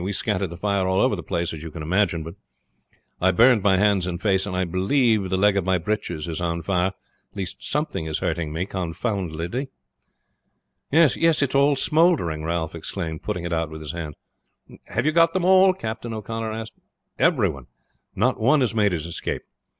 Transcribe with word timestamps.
We 0.03 0.13
scattered 0.13 0.47
the 0.49 0.57
fire 0.57 0.87
all 0.87 0.99
over 0.99 1.15
the 1.15 1.21
place, 1.21 1.53
as 1.53 1.61
you 1.61 1.69
can 1.69 1.83
imagine; 1.83 2.23
but 2.23 2.33
I 3.21 3.29
burned 3.29 3.61
my 3.61 3.77
hands 3.77 4.07
and 4.07 4.19
face, 4.19 4.47
and 4.47 4.55
I 4.55 4.65
believe 4.65 5.29
the 5.29 5.37
leg 5.37 5.55
of 5.55 5.63
my 5.63 5.77
breeches 5.77 6.27
is 6.27 6.41
on 6.41 6.63
fire 6.63 6.93
something 7.59 8.07
is 8.07 8.17
hurting 8.17 8.51
me 8.51 8.65
confoundedly." 8.65 9.67
"Yes, 10.91 11.15
it 11.15 11.43
is 11.51 11.53
all 11.53 11.75
smoldering!" 11.75 12.43
Ralph 12.43 12.73
exclaimed, 12.73 13.21
putting 13.21 13.43
it 13.45 13.53
out 13.53 13.69
with 13.69 13.81
his 13.81 13.91
hands. 13.91 14.15
"Have 14.87 15.05
you 15.05 15.11
got 15.11 15.33
them 15.33 15.45
all?" 15.45 15.71
Captain 15.71 16.15
O'Connor 16.15 16.51
asked. 16.51 16.73
"Everyone; 17.19 17.67
not 18.15 18.39
one 18.39 18.61
has 18.61 18.73
made 18.73 18.93
his 18.93 19.05
escape. 19.05 19.43